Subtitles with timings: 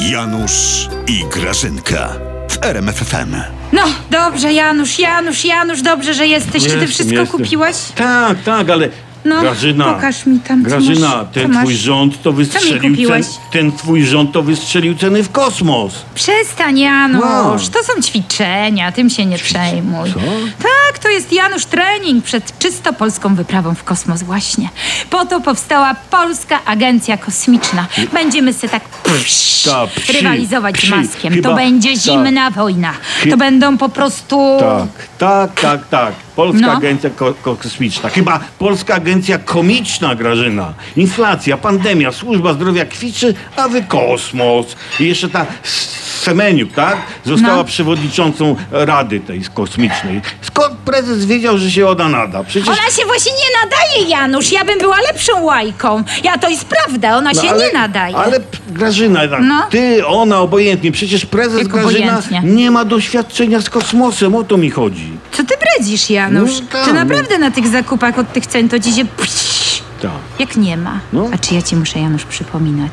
[0.00, 2.08] Janusz i Grażynka
[2.50, 3.34] w RMFFM.
[3.72, 6.62] No, dobrze, Janusz, Janusz, Janusz, dobrze, że jesteś.
[6.62, 7.38] Czy ty Jestem, wszystko jestem.
[7.40, 7.76] kupiłaś?
[7.94, 8.88] Tak, tak, ale
[9.24, 11.16] No, Grażyna, pokaż mi tam, co Grażyna, masz.
[11.18, 11.62] Co ten masz?
[11.62, 13.26] twój rząd to wystrzelił kupiłeś?
[13.26, 15.94] cen, ten twój rząd to wystrzelił ceny w kosmos.
[16.14, 17.22] Przestań, Janusz.
[17.22, 17.58] Wow.
[17.72, 20.12] To są ćwiczenia, tym się nie przejmuj.
[20.12, 20.18] Co?
[20.58, 20.68] Tak,
[20.98, 24.68] to jest Janusz trening przed czysto polską wyprawą w kosmos właśnie.
[25.10, 27.86] Po to powstała Polska Agencja Kosmiczna.
[28.12, 30.86] Będziemy se tak psz, Ta, psi, rywalizować psi.
[30.86, 31.34] z Maskiem.
[31.34, 31.98] Chyba- to będzie tak.
[32.02, 32.92] zimna wojna.
[33.30, 34.56] To będą po prostu...
[34.60, 36.14] Tak, tak, tak, tak.
[36.36, 36.72] Polska No.
[36.72, 38.08] Agencja ko- ko- Kosmiczna.
[38.08, 40.74] Chyba Polska Agencja Komiczna, Grażyna.
[40.96, 44.66] Inflacja, pandemia, służba zdrowia kwiczy, a wy kosmos.
[45.00, 46.96] I jeszcze ta S- Semeniuk, tak?
[47.24, 47.64] Została No.
[47.64, 50.20] przewodniczącą Rady tej kosmicznej.
[50.42, 52.44] Skąd prezes wiedział, że się ona nada?
[52.44, 52.68] Przecież...
[52.68, 54.52] Ona się właśnie nie nadaje, Janusz.
[54.52, 56.04] Ja bym była lepszą łajką.
[56.24, 58.16] Ja to jest prawda, ona No się nie nadaje.
[58.16, 59.66] Ale Grażyna, tak, No.
[59.70, 60.92] ty, ona, obojętnie.
[60.92, 62.40] Przecież prezes Jak Grażyna obojętnie?
[62.44, 65.12] nie ma doświadczenia z kosmosem, o to mi chodzi.
[65.32, 66.50] Co ty bredzisz, Janusz?
[66.60, 66.94] No tak, czy no.
[67.04, 70.10] naprawdę na tych zakupach od tych cen to ci się psz, Tak.
[70.38, 71.00] jak nie ma?
[71.12, 71.28] No.
[71.34, 72.92] A czy ja ci muszę, Janusz, przypominać,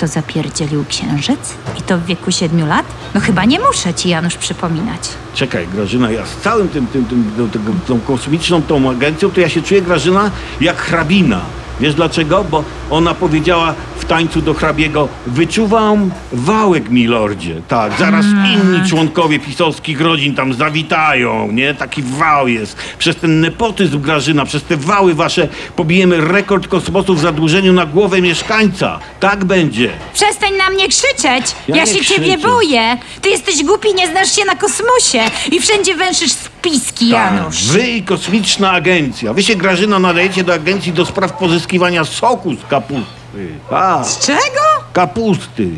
[0.00, 1.54] kto zapierdzielił księżyc?
[1.78, 2.86] I to w wieku siedmiu lat?
[3.14, 5.00] No chyba nie muszę ci, Janusz, przypominać.
[5.34, 9.40] Czekaj, Grażyna, ja z całym tym, tym, tym, tym, tym tą kosmiczną tą agencją, to
[9.40, 11.40] ja się czuję, Grażyna, jak hrabina.
[11.80, 12.44] Wiesz dlaczego?
[12.44, 13.74] Bo ona powiedziała
[14.10, 17.62] tańcu do hrabiego wyczuwam wałek, milordzie.
[17.68, 21.74] Tak, zaraz inni członkowie pisowskich rodzin tam zawitają, nie?
[21.74, 22.76] Taki wał jest.
[22.98, 28.20] Przez ten nepotyzm, Grażyna, przez te wały wasze pobijemy rekord kosmosu w zadłużeniu na głowę
[28.22, 28.98] mieszkańca.
[29.20, 29.90] Tak będzie.
[30.14, 31.54] Przestań na mnie krzyczeć!
[31.68, 32.48] Ja Ja, nie się ciebie krzyczę.
[32.48, 32.96] boję!
[33.22, 35.20] Ty jesteś głupi, nie znasz się na kosmosie
[35.52, 37.56] i wszędzie węszysz spiski, Janusz.
[37.66, 39.32] Tak, wy i kosmiczna agencja.
[39.32, 43.19] Wy się, Grażyna, nadajecie do agencji do spraw pozyskiwania soku z kapusty.
[43.70, 44.40] A, Z czego?
[44.92, 45.68] kapusty.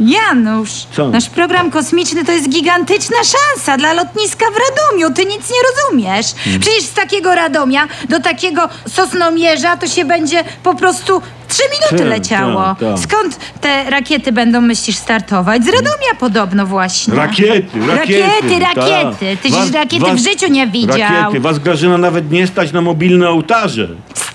[0.00, 1.08] Janusz, Co?
[1.08, 5.14] nasz program kosmiczny to jest gigantyczna szansa dla lotniska w Radomiu.
[5.14, 6.26] Ty nic nie rozumiesz.
[6.44, 6.60] Hmm.
[6.60, 12.06] Przecież z takiego Radomia do takiego Sosnomierza to się będzie po prostu trzy minuty Tak,
[12.18, 12.62] leciało.
[12.62, 12.98] tak, tak.
[12.98, 15.64] Skąd te rakiety będą, myślisz, startować?
[15.64, 17.14] Z Radomia podobno właśnie.
[17.14, 18.22] Rakiety, rakiety.
[18.22, 18.76] Rakiety, tak.
[18.76, 19.36] rakiety.
[19.42, 20.98] Ty Was- żeś rakiety w życiu nie widział.
[20.98, 21.40] Rakiety.
[21.40, 23.88] Was, Grażyna, nawet nie stać na mobilne ołtarze.
[24.14, 24.29] Stać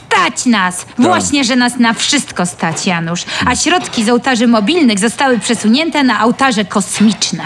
[0.46, 0.86] nas!
[0.97, 3.24] Właśnie, że nas na wszystko stać, Janusz.
[3.46, 7.44] A środki z ołtarzy mobilnych zostały przesunięte na ołtarze kosmiczne.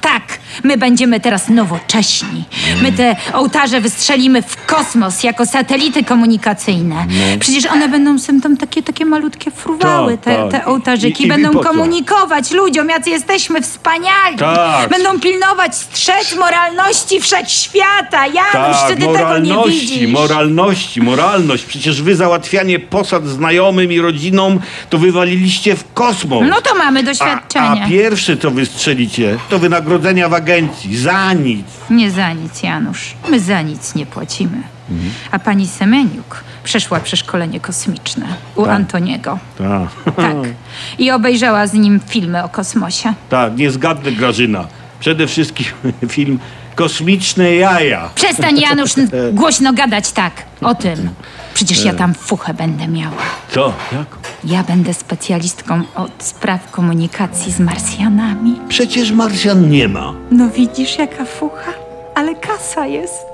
[0.00, 0.22] Tak,
[0.62, 2.44] my będziemy teraz nowocześni.
[2.82, 7.06] My te ołtarze wystrzelimy w kosmos jako satelity komunikacyjne.
[7.40, 10.50] Przecież one będą sem tam takie, takie malutkie fruwały, Tak, te, tak.
[10.50, 11.22] te ołtarzyki.
[11.22, 11.68] I- i będą po co?
[11.70, 14.36] komunikować ludziom, jacy jesteśmy wspaniali.
[14.38, 14.90] Tak.
[14.90, 18.26] Będą pilnować strzec moralności wszechświata.
[18.26, 20.10] Janusz, czy ty tego nie Tak, moralności, widzisz?
[20.12, 21.64] moralności, moralność.
[21.64, 24.60] Przecież wy załatwianie posad znajomym i rodzinom
[24.90, 26.44] to wywaliliście w kosmos.
[26.50, 27.84] No to mamy a, doświadczenie.
[27.84, 30.96] a pierwsze, co wy strzelicie, to wynagrodzenia w agencji.
[30.96, 31.66] Za nic.
[31.90, 33.14] Nie za nic, Janusz.
[33.30, 34.62] My za nic nie płacimy.
[35.30, 39.38] A pani Semeniuk przeszła przeszkolenie kosmiczne u Antoniego.
[39.58, 40.14] Tak.
[40.16, 40.34] Tak.
[40.98, 43.14] I obejrzała z nim filmy o kosmosie.
[43.28, 44.66] Tak, niezgadny Grażyna.
[45.00, 45.66] Przede wszystkim
[46.08, 46.38] film
[46.74, 48.10] Kosmiczne jaja.
[48.14, 49.08] Przestań, Janusz, n-
[49.40, 51.10] głośno gadać tak o tym.
[51.54, 53.16] Przecież ja tam fuchę będę miała.
[53.50, 53.72] Co?
[53.92, 54.06] Jak?
[54.46, 58.60] Ja będę specjalistką od spraw komunikacji z Marsjanami.
[58.68, 60.14] Przecież Marsjan nie ma.
[60.30, 61.72] No widzisz, jaka fucha?
[62.14, 63.26] Ale kasa jest.